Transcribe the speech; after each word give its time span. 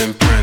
bigger 0.00 0.16
than 0.24 0.39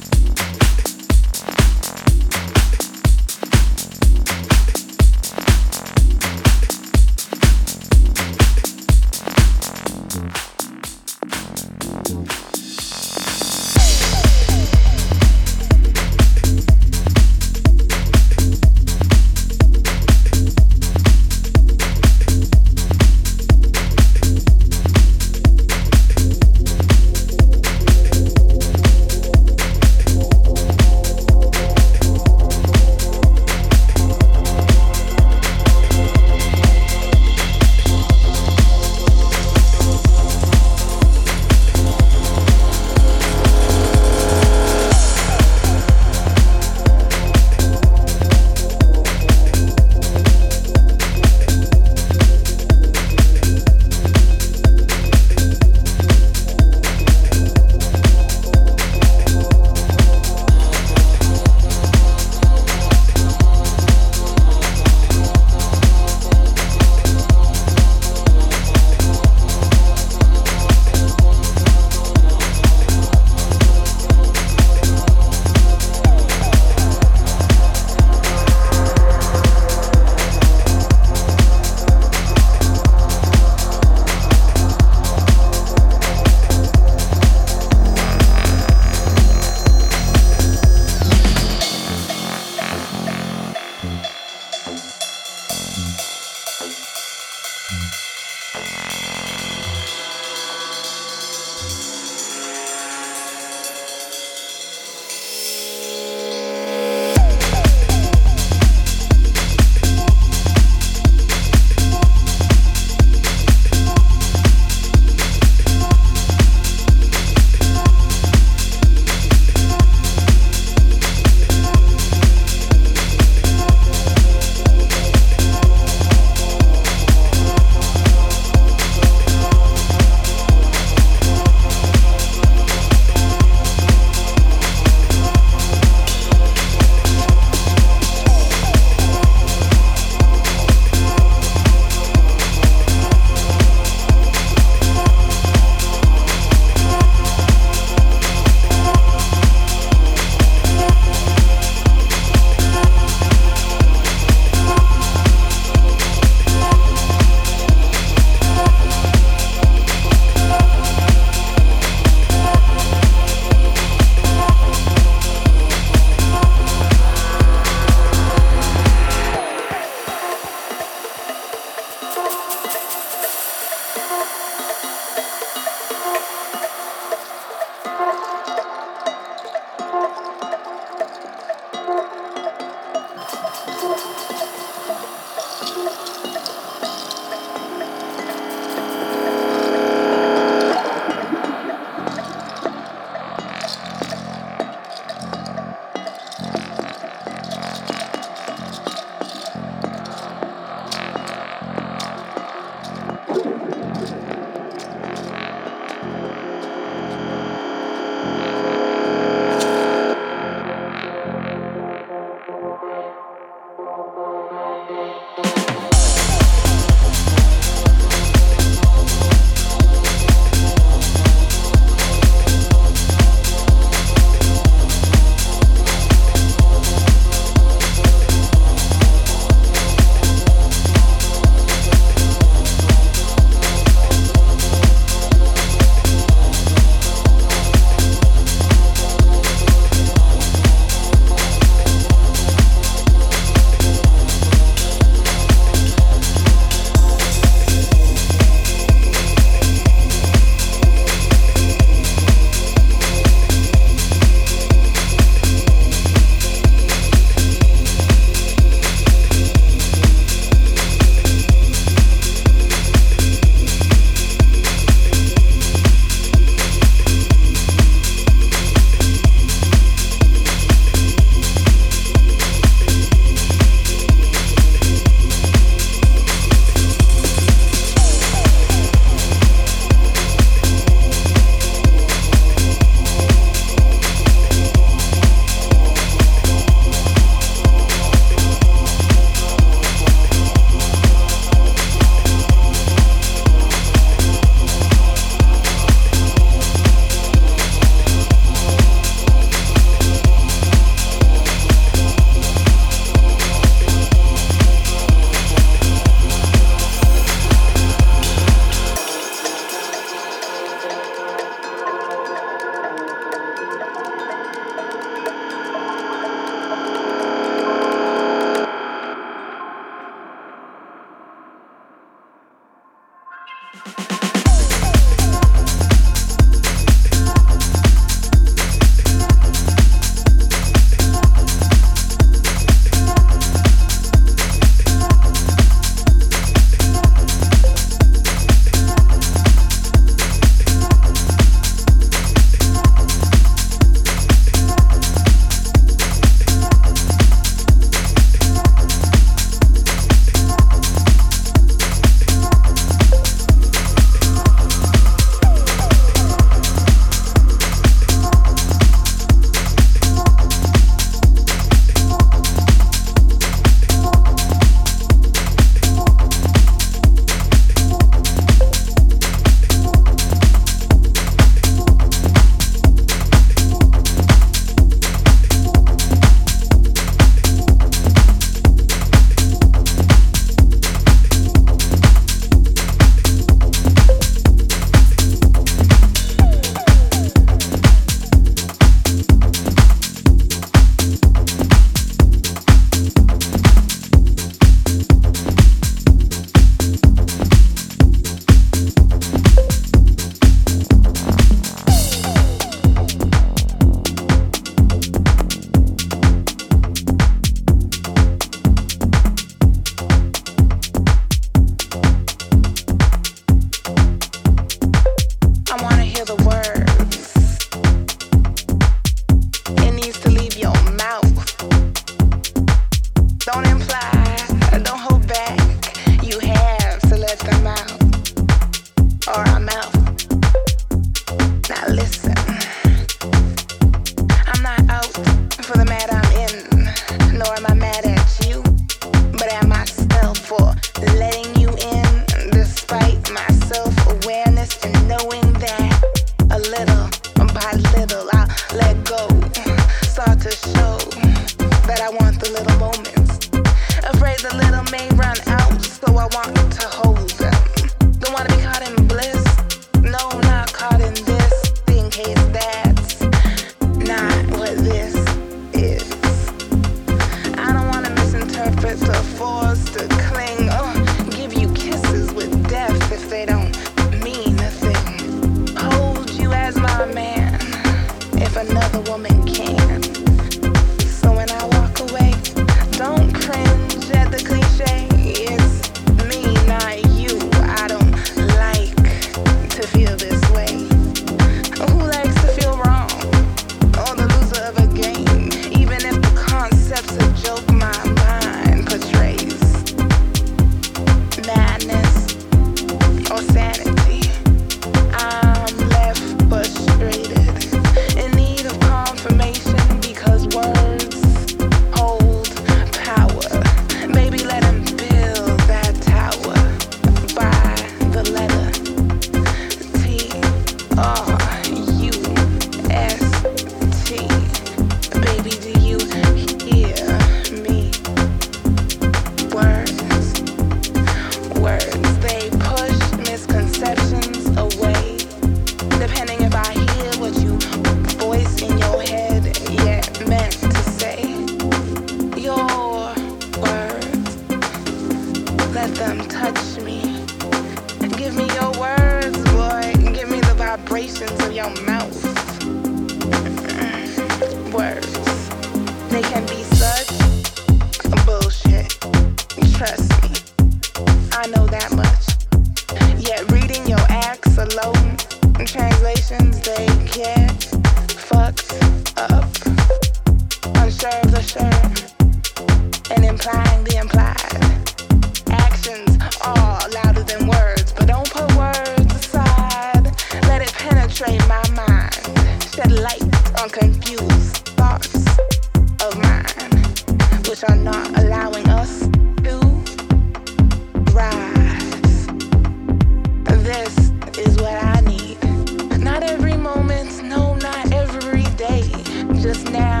now. 599.69 600.00